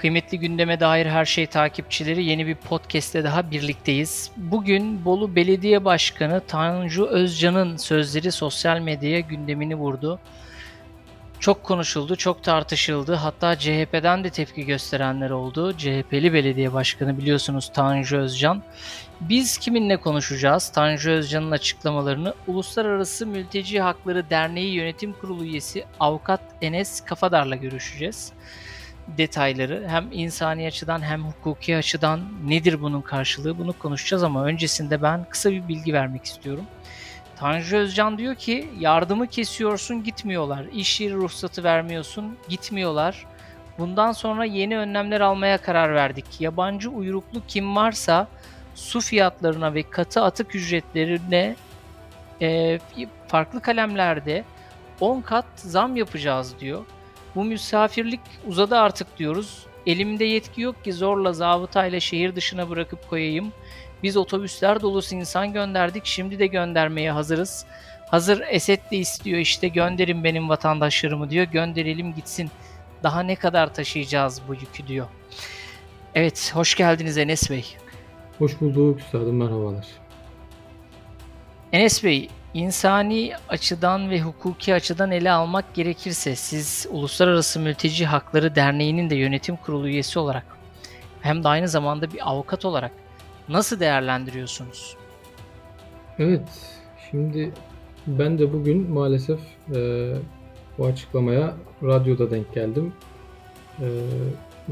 [0.00, 4.30] Kıymetli gündeme dair her şey takipçileri yeni bir podcast'te daha birlikteyiz.
[4.36, 10.20] Bugün Bolu Belediye Başkanı Tanju Özcan'ın sözleri sosyal medyaya gündemini vurdu.
[11.40, 13.14] Çok konuşuldu, çok tartışıldı.
[13.14, 15.76] Hatta CHP'den de tepki gösterenler oldu.
[15.76, 18.62] CHP'li belediye başkanı biliyorsunuz Tanju Özcan.
[19.20, 20.68] Biz kiminle konuşacağız?
[20.68, 28.32] Tanju Özcan'ın açıklamalarını Uluslararası Mülteci Hakları Derneği Yönetim Kurulu üyesi Avukat Enes Kafadar'la görüşeceğiz
[29.18, 35.24] detayları hem insani açıdan hem hukuki açıdan nedir bunun karşılığı bunu konuşacağız ama öncesinde ben
[35.24, 36.64] kısa bir bilgi vermek istiyorum.
[37.36, 40.66] Tanju Özcan diyor ki yardımı kesiyorsun gitmiyorlar.
[40.74, 43.26] İş yeri ruhsatı vermiyorsun gitmiyorlar.
[43.78, 46.40] Bundan sonra yeni önlemler almaya karar verdik.
[46.40, 48.28] Yabancı uyruklu kim varsa
[48.74, 51.56] su fiyatlarına ve katı atık ücretlerine
[52.42, 52.78] e,
[53.28, 54.44] farklı kalemlerde
[55.00, 56.84] 10 kat zam yapacağız diyor.
[57.34, 59.66] Bu misafirlik uzadı artık diyoruz.
[59.86, 63.52] Elimde yetki yok ki zorla zabıtayla şehir dışına bırakıp koyayım.
[64.02, 66.06] Biz otobüsler dolusu insan gönderdik.
[66.06, 67.66] Şimdi de göndermeye hazırız.
[68.08, 71.44] Hazır Esed de istiyor işte gönderin benim vatandaşlarımı diyor.
[71.44, 72.50] Gönderelim gitsin.
[73.02, 75.06] Daha ne kadar taşıyacağız bu yükü diyor.
[76.14, 77.64] Evet hoş geldiniz Enes Bey.
[78.38, 79.86] Hoş bulduk üstadım merhabalar.
[81.72, 89.10] Enes Bey insani açıdan ve hukuki açıdan ele almak gerekirse siz Uluslararası Mülteci Hakları Derneği'nin
[89.10, 90.44] de yönetim kurulu üyesi olarak
[91.20, 92.92] hem de aynı zamanda bir avukat olarak
[93.48, 94.96] nasıl değerlendiriyorsunuz?
[96.18, 96.48] Evet,
[97.10, 97.52] şimdi
[98.06, 99.40] ben de bugün maalesef
[99.74, 100.12] e,
[100.78, 102.92] bu açıklamaya radyoda denk geldim.
[103.80, 103.86] E,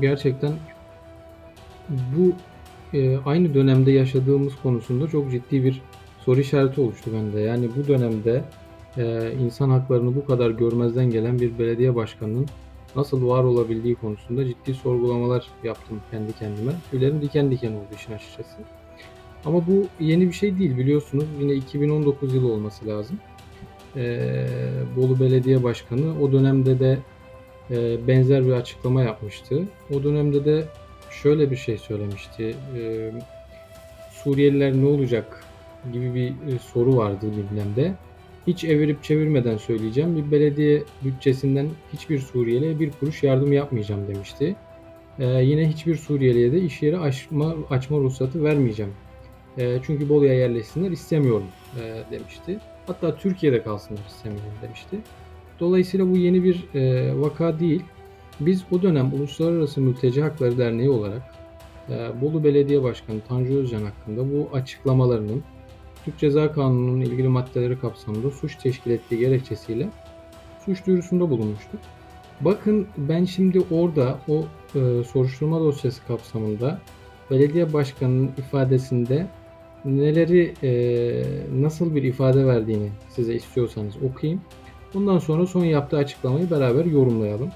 [0.00, 0.52] gerçekten
[1.88, 2.32] bu
[2.96, 5.82] e, aynı dönemde yaşadığımız konusunda çok ciddi bir
[6.28, 7.40] soru işareti oluştu bende.
[7.40, 8.44] Yani bu dönemde
[8.96, 12.46] e, insan haklarını bu kadar görmezden gelen bir belediye başkanının
[12.96, 16.72] nasıl var olabildiği konusunda ciddi sorgulamalar yaptım kendi kendime.
[16.90, 18.56] Tüylerim diken diken oldu işin açıkçası.
[19.44, 21.24] Ama bu yeni bir şey değil biliyorsunuz.
[21.40, 23.18] Yine 2019 yılı olması lazım.
[23.96, 24.46] Ee,
[24.96, 26.98] Bolu Belediye Başkanı o dönemde de
[27.70, 29.62] e, benzer bir açıklama yapmıştı.
[29.94, 30.64] O dönemde de
[31.10, 32.54] şöyle bir şey söylemişti.
[32.76, 33.12] E,
[34.24, 35.47] Suriyeliler ne olacak
[35.92, 37.94] gibi bir e, soru vardı gündemde.
[38.46, 40.16] Hiç evirip çevirmeden söyleyeceğim.
[40.16, 44.56] Bir belediye bütçesinden hiçbir Suriyeli'ye bir kuruş yardım yapmayacağım demişti.
[45.18, 48.92] Ee, yine hiçbir Suriyeli'ye de iş yeri açma, açma ruhsatı vermeyeceğim.
[49.58, 51.46] Ee, çünkü Bolu'ya yerleşsinler istemiyorum
[51.80, 52.58] e, demişti.
[52.86, 54.98] Hatta Türkiye'de kalsınlar istemiyorum demişti.
[55.60, 57.82] Dolayısıyla bu yeni bir e, vaka değil.
[58.40, 61.22] Biz o dönem Uluslararası Mülteci Hakları Derneği olarak
[61.88, 65.42] e, Bolu Belediye Başkanı Tanju Özcan hakkında bu açıklamalarının
[66.08, 69.88] Türk Ceza Kanunu'nun ilgili maddeleri kapsamında suç teşkil ettiği gerekçesiyle
[70.64, 71.80] suç duyurusunda bulunmuştuk.
[72.40, 76.78] Bakın ben şimdi orada o e, soruşturma dosyası kapsamında
[77.30, 79.26] belediye başkanının ifadesinde
[79.84, 80.70] neleri e,
[81.62, 84.42] nasıl bir ifade verdiğini size istiyorsanız okuyayım.
[84.94, 87.50] Bundan sonra son yaptığı açıklamayı beraber yorumlayalım.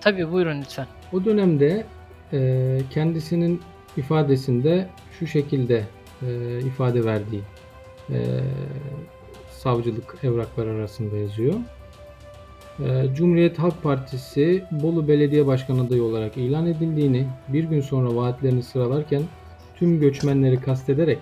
[0.00, 0.86] Tabii buyurun lütfen.
[1.12, 1.86] O dönemde
[2.32, 3.60] e, kendisinin
[3.96, 4.88] ifadesinde
[5.18, 5.84] şu şekilde
[6.22, 7.42] e, ifade verdiği
[9.50, 11.54] savcılık evrakları arasında yazıyor.
[12.80, 18.62] E, Cumhuriyet Halk Partisi Bolu Belediye Başkanı adayı olarak ilan edildiğini, bir gün sonra vaatlerini
[18.62, 19.22] sıralarken
[19.76, 21.18] tüm göçmenleri kastederek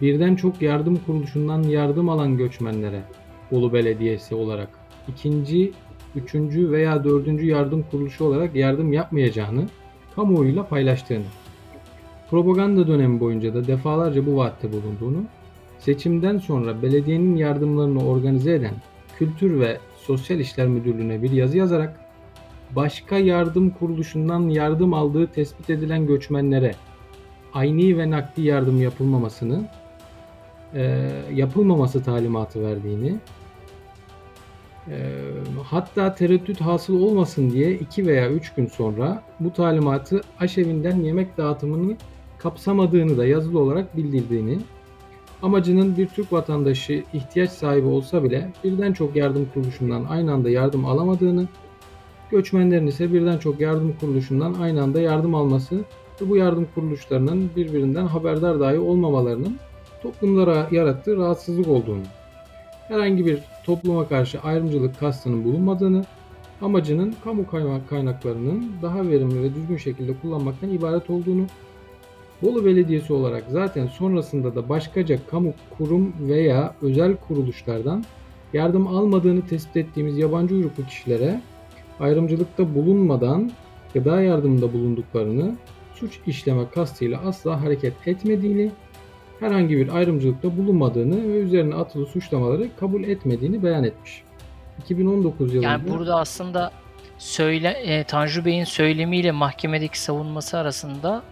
[0.00, 3.02] birden çok yardım kuruluşundan yardım alan göçmenlere
[3.50, 4.68] Bolu Belediyesi olarak
[5.08, 5.72] ikinci,
[6.14, 9.68] üçüncü veya dördüncü yardım kuruluşu olarak yardım yapmayacağını
[10.16, 11.24] kamuoyuyla paylaştığını,
[12.30, 15.24] propaganda dönemi boyunca da defalarca bu vaatte bulunduğunu
[15.80, 18.74] Seçimden sonra belediyenin yardımlarını organize eden
[19.18, 22.00] Kültür ve Sosyal İşler Müdürlüğü'ne bir yazı yazarak
[22.70, 26.74] başka yardım kuruluşundan yardım aldığı tespit edilen göçmenlere
[27.52, 29.68] ayni ve nakdi yardım yapılmamasını
[30.74, 33.14] e, yapılmaması talimatı verdiğini
[34.88, 35.16] e,
[35.64, 41.96] hatta tereddüt hasıl olmasın diye 2 veya 3 gün sonra bu talimatı aşevinden yemek dağıtımını
[42.38, 44.58] kapsamadığını da yazılı olarak bildirdiğini
[45.42, 50.84] Amacının bir Türk vatandaşı ihtiyaç sahibi olsa bile birden çok yardım kuruluşundan aynı anda yardım
[50.84, 51.48] alamadığını,
[52.30, 55.76] göçmenlerin ise birden çok yardım kuruluşundan aynı anda yardım alması
[56.20, 59.56] ve bu yardım kuruluşlarının birbirinden haberdar dahi olmamalarının
[60.02, 62.02] toplumlara yarattığı rahatsızlık olduğunu,
[62.88, 66.04] herhangi bir topluma karşı ayrımcılık kastının bulunmadığını,
[66.62, 67.46] amacının kamu
[67.88, 71.46] kaynaklarının daha verimli ve düzgün şekilde kullanmaktan ibaret olduğunu
[72.42, 78.04] Bolu Belediyesi olarak zaten sonrasında da başkaca kamu kurum veya özel kuruluşlardan
[78.52, 81.40] yardım almadığını tespit ettiğimiz yabancı uyruklu kişilere
[82.00, 83.50] ayrımcılıkta bulunmadan
[83.94, 85.56] gıda yardımında bulunduklarını
[85.94, 88.70] suç işleme kastıyla asla hareket etmediğini,
[89.40, 94.22] herhangi bir ayrımcılıkta bulunmadığını ve üzerine atılı suçlamaları kabul etmediğini beyan etmiş.
[94.84, 96.72] 2019 yılında Yani burada aslında
[97.18, 101.22] söyle e, Tanju Bey'in söylemiyle mahkemedeki savunması arasında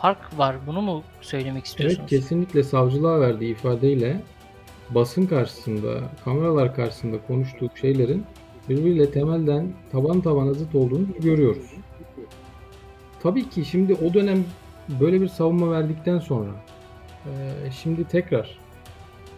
[0.00, 0.56] fark var.
[0.66, 2.00] Bunu mu söylemek istiyorsunuz?
[2.00, 4.20] Evet kesinlikle savcılığa verdiği ifadeyle
[4.90, 8.24] basın karşısında, kameralar karşısında konuştuğu şeylerin
[8.68, 11.70] birbiriyle temelden taban tabana zıt olduğunu görüyoruz.
[13.22, 14.44] Tabii ki şimdi o dönem
[15.00, 16.50] böyle bir savunma verdikten sonra
[17.26, 17.30] e,
[17.82, 18.58] şimdi tekrar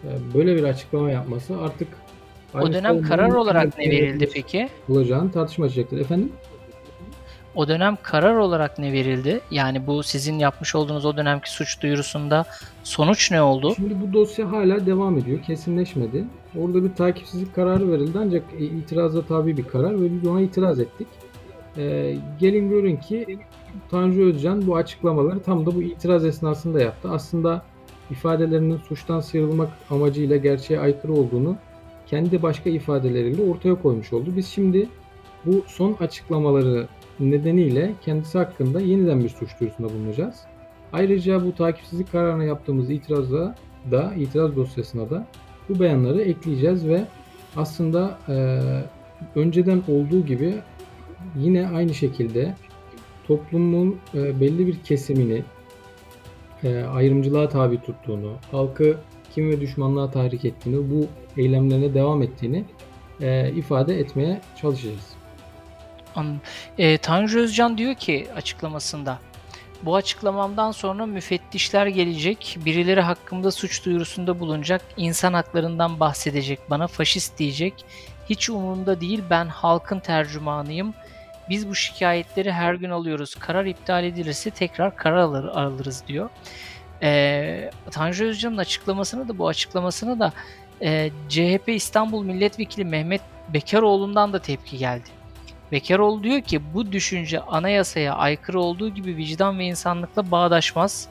[0.03, 1.87] e, böyle bir açıklama yapması artık
[2.53, 4.69] o dönem karar olarak ne verildi peki?
[4.87, 5.99] Bulacağını tartışma açacaktır.
[5.99, 6.31] Efendim?
[7.55, 9.41] O dönem karar olarak ne verildi?
[9.51, 12.45] Yani bu sizin yapmış olduğunuz o dönemki suç duyurusunda
[12.83, 13.73] sonuç ne oldu?
[13.75, 15.41] Şimdi bu dosya hala devam ediyor.
[15.41, 16.25] Kesinleşmedi.
[16.59, 21.07] Orada bir takipsizlik kararı verildi ancak itiraza tabi bir karar ve biz ona itiraz ettik.
[21.77, 23.39] Ee, gelin görün ki
[23.91, 27.09] Tanju Özcan bu açıklamaları tam da bu itiraz esnasında yaptı.
[27.11, 27.61] Aslında
[28.11, 31.55] ifadelerinin suçtan sıyrılmak amacıyla gerçeğe aykırı olduğunu
[32.07, 34.33] kendi başka ifadeleriyle ortaya koymuş oldu.
[34.35, 34.89] Biz şimdi
[35.45, 36.87] bu son açıklamaları
[37.21, 40.35] nedeniyle kendisi hakkında yeniden bir suç duyurusunda bulunacağız.
[40.93, 43.55] Ayrıca bu takipsizlik kararına yaptığımız itirazda
[43.91, 45.27] da itiraz dosyasına da
[45.69, 47.03] bu beyanları ekleyeceğiz ve
[47.55, 48.59] aslında e,
[49.35, 50.55] önceden olduğu gibi
[51.35, 52.55] yine aynı şekilde
[53.27, 55.43] toplumun e, belli bir kesimini
[56.63, 58.97] e, ayrımcılığa tabi tuttuğunu, halkı
[59.35, 61.07] kim ve düşmanlığa tahrik ettiğini, bu
[61.41, 62.65] eylemlerine devam ettiğini
[63.21, 65.20] e, ifade etmeye çalışacağız.
[66.77, 69.19] E, Tanju Özcan diyor ki açıklamasında
[69.83, 77.39] bu açıklamamdan sonra müfettişler gelecek, birileri hakkımda suç duyurusunda bulunacak, insan haklarından bahsedecek, bana faşist
[77.39, 77.85] diyecek.
[78.29, 80.93] Hiç umurumda değil ben halkın tercümanıyım.
[81.49, 83.35] Biz bu şikayetleri her gün alıyoruz.
[83.35, 86.29] Karar iptal edilirse tekrar karar alır, alırız diyor.
[87.03, 90.33] Ee, Tanju Özcan'ın açıklamasını da bu açıklamasını da
[90.81, 93.21] e, CHP İstanbul Milletvekili Mehmet
[93.53, 95.20] Bekaroğlu'ndan da tepki geldi.
[95.71, 101.07] Bekaroğlu diyor ki bu düşünce anayasaya aykırı olduğu gibi vicdan ve insanlıkla bağdaşmaz.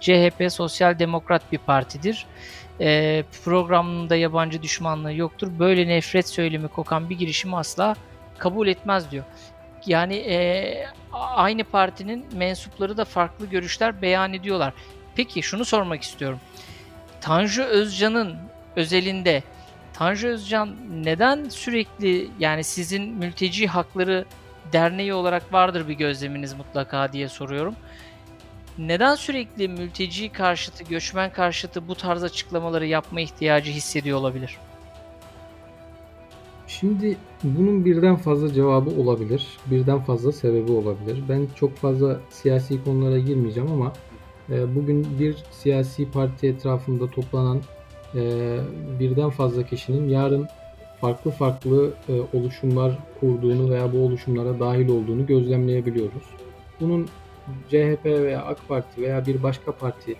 [0.00, 2.26] CHP sosyal demokrat bir partidir.
[2.80, 5.48] E, programında yabancı düşmanlığı yoktur.
[5.58, 7.94] Böyle nefret söylemi kokan bir girişimi asla
[8.38, 9.24] kabul etmez diyor.
[9.86, 14.72] Yani e, aynı partinin mensupları da farklı görüşler beyan ediyorlar.
[15.16, 16.40] Peki şunu sormak istiyorum.
[17.20, 18.38] Tanju Özcan'ın
[18.76, 19.42] özelinde
[19.92, 24.24] Tanju Özcan neden sürekli yani sizin mülteci hakları
[24.72, 27.74] derneği olarak vardır bir gözleminiz mutlaka diye soruyorum.
[28.78, 34.58] Neden sürekli mülteci karşıtı, göçmen karşıtı bu tarz açıklamaları yapma ihtiyacı hissediyor olabilir?
[36.66, 39.46] Şimdi bunun birden fazla cevabı olabilir.
[39.66, 41.22] Birden fazla sebebi olabilir.
[41.28, 43.92] Ben çok fazla siyasi konulara girmeyeceğim ama
[44.50, 47.60] e, bugün bir siyasi parti etrafında toplanan
[48.14, 48.58] e,
[49.00, 50.48] birden fazla kişinin yarın
[51.00, 56.22] farklı farklı e, oluşumlar kurduğunu veya bu oluşumlara dahil olduğunu gözlemleyebiliyoruz.
[56.80, 57.08] Bunun
[57.68, 60.16] CHP veya AK Parti veya bir başka parti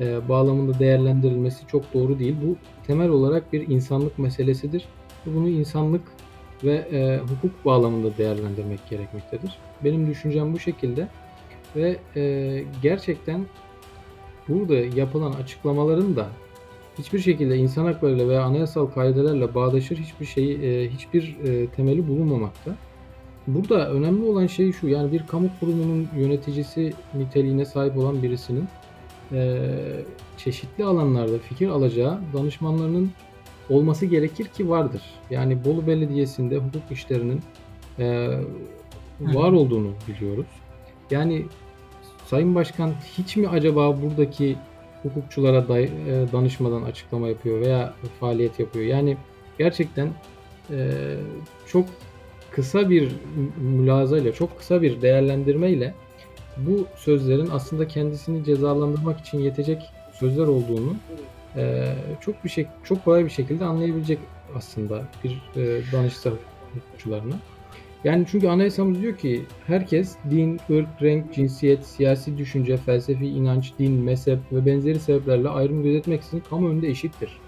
[0.00, 2.36] e, bağlamında değerlendirilmesi çok doğru değil.
[2.46, 2.56] Bu
[2.86, 4.84] temel olarak bir insanlık meselesidir.
[5.26, 6.02] Bunu insanlık
[6.64, 9.58] ve e, hukuk bağlamında değerlendirmek gerekmektedir.
[9.84, 11.08] Benim düşüncem bu şekilde
[11.76, 13.46] ve e, gerçekten
[14.48, 16.28] burada yapılan açıklamaların da
[16.98, 22.76] hiçbir şekilde insan haklarıyla veya anayasal kaidelerle bağdaşır hiçbir şey, e, hiçbir e, temeli bulunmamakta.
[23.46, 28.68] Burada önemli olan şey şu, yani bir kamu kurumunun yöneticisi niteliğine sahip olan birisinin
[29.32, 29.68] e,
[30.36, 33.10] çeşitli alanlarda fikir alacağı danışmanlarının
[33.70, 35.02] olması gerekir ki vardır.
[35.30, 37.40] Yani Bolu Belediyesi'nde hukuk işlerinin
[39.20, 40.46] var olduğunu biliyoruz.
[41.10, 41.44] Yani
[42.26, 44.56] Sayın Başkan hiç mi acaba buradaki
[45.02, 48.84] hukukçulara day- e, danışmadan açıklama yapıyor veya faaliyet yapıyor.
[48.84, 49.16] Yani
[49.58, 50.08] gerçekten
[50.70, 50.90] e,
[51.66, 51.86] çok
[52.50, 53.12] kısa bir
[53.60, 55.94] mülazayla, çok kısa bir değerlendirmeyle
[56.56, 59.82] bu sözlerin aslında kendisini cezalandırmak için yetecek
[60.12, 60.96] sözler olduğunu
[61.56, 64.18] e, çok bir şey çok kolay bir şekilde anlayabilecek
[64.56, 66.30] aslında bir e, danışsa
[66.74, 67.34] hukukçularına.
[68.04, 73.92] Yani çünkü anayasamız diyor ki herkes din, ırk, renk, cinsiyet, siyasi düşünce, felsefi inanç, din,
[73.92, 77.38] mezhep ve benzeri sebeplerle ayrım gözetmeksizin kamu önünde eşittir.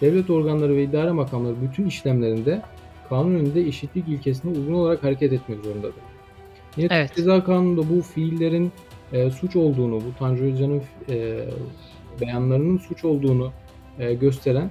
[0.00, 2.62] Devlet organları ve idare makamları bütün işlemlerinde
[3.08, 6.02] kanun önünde eşitlik ilkesine uygun olarak hareket etmek zorundadır.
[6.76, 7.16] Yine evet.
[7.16, 8.72] Ceza Kanunu'nda bu fiillerin
[9.12, 11.44] e, suç olduğunu, bu Tanju Özcan'ın e,
[12.20, 13.52] beyanlarının suç olduğunu
[13.98, 14.70] e, gösteren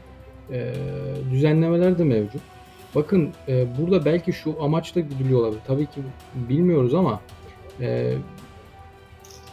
[0.51, 0.73] e,
[1.31, 2.41] düzenlemeler de mevcut.
[2.97, 5.61] Bakın e, burada belki şu amaçla gidiliyor olabilir.
[5.67, 6.01] Tabii ki
[6.35, 7.21] bilmiyoruz ama
[7.81, 8.13] E,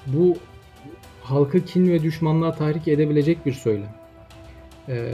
[0.07, 0.37] bu
[1.23, 3.95] halkı kin ve düşmanlığa tahrik edebilecek bir söylem.
[4.89, 5.13] E,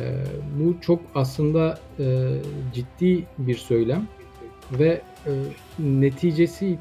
[0.58, 2.28] bu çok aslında e,
[2.74, 4.08] ciddi bir söylem
[4.72, 5.30] ve e,
[5.78, 6.78] neticesi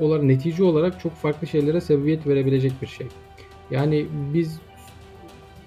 [0.00, 3.06] olarak netice olarak çok farklı şeylere sebebiyet verebilecek bir şey.
[3.70, 4.60] Yani biz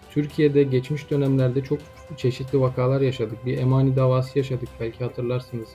[0.10, 1.80] Türkiye'de geçmiş dönemlerde çok
[2.18, 3.46] çeşitli vakalar yaşadık.
[3.46, 5.68] Bir emani davası yaşadık belki hatırlarsınız.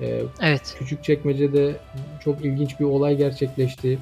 [0.00, 0.76] Ee, evet.
[0.78, 1.76] Küçükçekmece'de
[2.24, 3.98] çok ilginç bir olay gerçekleşti.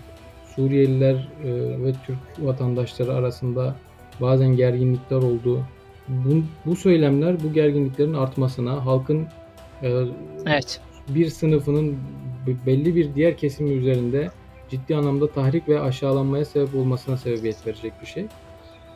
[0.56, 1.50] Suriyeliler e,
[1.84, 3.76] ve Türk vatandaşları arasında
[4.20, 5.64] bazen gerginlikler oldu.
[6.08, 9.26] Bu, bu söylemler bu gerginliklerin artmasına, halkın
[9.82, 10.04] e,
[10.46, 10.80] evet.
[11.08, 11.96] bir sınıfının
[12.66, 14.30] belli bir diğer kesimi üzerinde
[14.70, 18.26] ciddi anlamda tahrik ve aşağılanmaya sebep olmasına sebebiyet verecek bir şey.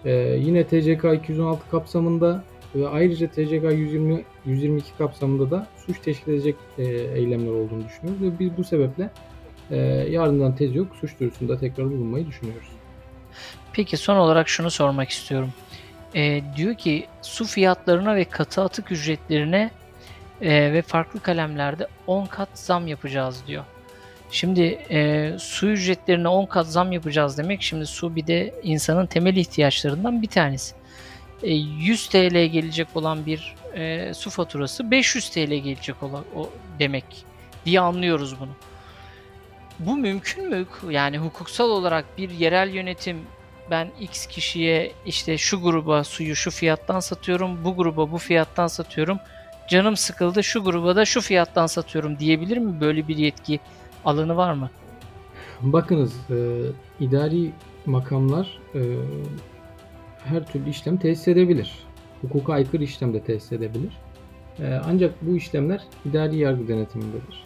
[0.05, 2.45] Ee, yine TCK 216 kapsamında
[2.91, 8.57] ayrıca TCK 120 122 kapsamında da suç teşkil edecek e, eylemler olduğunu düşünüyoruz ve biz
[8.57, 9.11] bu sebeple
[9.71, 9.77] e,
[10.11, 12.69] yardımdan tez yok suç duyurusunda tekrar bulunmayı düşünüyoruz.
[13.73, 15.53] Peki son olarak şunu sormak istiyorum.
[16.15, 19.71] E, diyor ki su fiyatlarına ve katı atık ücretlerine
[20.41, 23.65] e, ve farklı kalemlerde 10 kat zam yapacağız diyor.
[24.31, 27.63] Şimdi e, su ücretlerine 10 kat zam yapacağız demek.
[27.63, 30.80] Şimdi su bir de insanın temel ihtiyaçlarından bir tanesi.
[31.43, 37.05] E, 100 TL gelecek olan bir e, su faturası 500 TL gelecek olan o demek
[37.65, 38.51] diye anlıyoruz bunu.
[39.79, 40.67] Bu mümkün mü?
[40.91, 43.19] Yani hukuksal olarak bir yerel yönetim
[43.71, 49.19] ben X kişiye işte şu gruba suyu şu fiyattan satıyorum, bu gruba bu fiyattan satıyorum.
[49.69, 52.81] Canım sıkıldı şu gruba da şu fiyattan satıyorum diyebilir mi?
[52.81, 53.61] Böyle bir yetki
[54.05, 54.71] alanı var mı?
[55.61, 56.37] Bakınız e,
[57.01, 57.53] idari
[57.87, 58.81] makamlar e,
[60.25, 61.73] her türlü işlem tesis edebilir.
[62.23, 63.93] Hukuka aykırı işlem de tesis edebilir.
[64.61, 67.45] E, ancak bu işlemler idari yargı denetimindedir.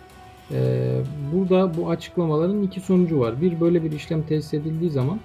[0.51, 0.91] E,
[1.33, 3.41] burada bu açıklamaların iki sonucu var.
[3.41, 5.21] Bir böyle bir işlem tesis edildiği zaman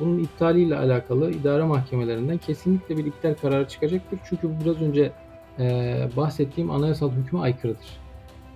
[0.00, 4.18] bunun iptaliyle alakalı idare mahkemelerinden kesinlikle bir iptal kararı çıkacaktır.
[4.28, 5.12] Çünkü bu biraz önce
[5.58, 7.98] e, bahsettiğim anayasal hükme aykırıdır.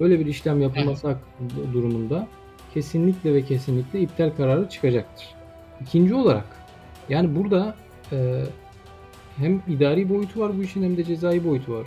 [0.01, 1.73] Böyle bir işlem yapılması evet.
[1.73, 2.27] durumunda
[2.75, 5.27] kesinlikle ve kesinlikle iptal kararı çıkacaktır.
[5.81, 6.47] İkinci olarak
[7.09, 7.75] yani burada
[8.13, 8.43] e,
[9.37, 11.87] hem idari boyutu var bu işin hem de cezai boyutu var.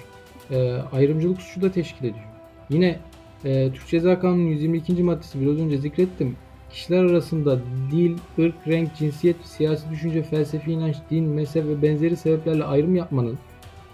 [0.51, 2.25] E, ayrımcılık suçu da teşkil ediyor.
[2.69, 2.99] Yine
[3.45, 5.03] e, Türk Ceza Kanunu 122.
[5.03, 6.35] maddesi biraz önce zikrettim.
[6.71, 7.59] Kişiler arasında
[7.91, 13.37] dil, ırk, renk, cinsiyet, siyasi düşünce, felsefi inanç, din, mezhep ve benzeri sebeplerle ayrım yapmanın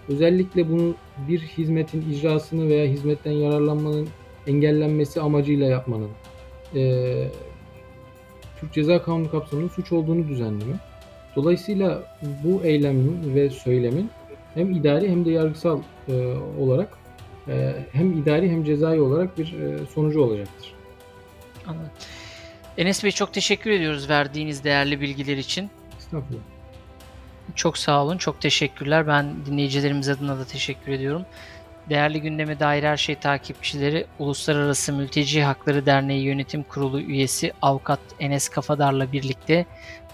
[0.08, 0.94] özellikle bunu
[1.28, 4.08] bir hizmetin icrasını veya hizmetten yararlanmanın
[4.46, 6.10] engellenmesi amacıyla yapmanın
[6.74, 7.28] e,
[8.60, 10.78] Türk Ceza Kanunu kapsamında suç olduğunu düzenliyor.
[11.36, 14.10] Dolayısıyla bu eylemin ve söylemin
[14.54, 16.12] hem idari hem de yargısal e,
[16.60, 16.98] olarak
[17.48, 20.74] e, hem idari hem cezai olarak bir e, sonucu olacaktır.
[21.66, 21.90] Anladım.
[22.78, 25.70] Enes Bey çok teşekkür ediyoruz verdiğiniz değerli bilgiler için.
[25.98, 26.42] Estağfurullah.
[27.54, 28.18] Çok sağ olun.
[28.18, 29.06] Çok teşekkürler.
[29.06, 31.22] Ben dinleyicilerimiz adına da teşekkür ediyorum.
[31.88, 38.48] Değerli gündeme dair her şey takipçileri Uluslararası Mülteci Hakları Derneği Yönetim Kurulu üyesi avukat Enes
[38.48, 39.66] Kafadar'la birlikte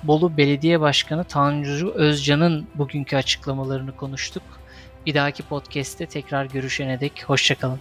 [0.02, 4.42] Bolu Belediye Başkanı Tanju Özcan'ın bugünkü açıklamalarını konuştuk.
[5.06, 7.80] Bir dahaki podcast'te tekrar görüşene dek hoşçakalın.